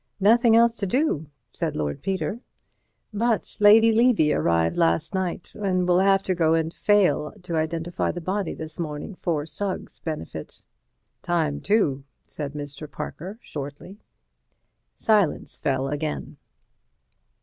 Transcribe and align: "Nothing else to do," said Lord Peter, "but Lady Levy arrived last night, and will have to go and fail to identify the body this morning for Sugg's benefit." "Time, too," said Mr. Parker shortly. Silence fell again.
"Nothing 0.19 0.55
else 0.55 0.77
to 0.77 0.87
do," 0.87 1.27
said 1.51 1.75
Lord 1.77 2.01
Peter, 2.01 2.39
"but 3.13 3.55
Lady 3.61 3.91
Levy 3.93 4.33
arrived 4.33 4.75
last 4.75 5.13
night, 5.13 5.53
and 5.53 5.87
will 5.87 5.99
have 5.99 6.23
to 6.23 6.33
go 6.33 6.55
and 6.55 6.73
fail 6.73 7.31
to 7.43 7.55
identify 7.55 8.11
the 8.11 8.19
body 8.19 8.55
this 8.55 8.79
morning 8.79 9.13
for 9.13 9.45
Sugg's 9.45 9.99
benefit." 9.99 10.63
"Time, 11.21 11.61
too," 11.61 12.03
said 12.25 12.53
Mr. 12.53 12.89
Parker 12.91 13.37
shortly. 13.43 13.99
Silence 14.95 15.59
fell 15.59 15.87
again. 15.87 16.37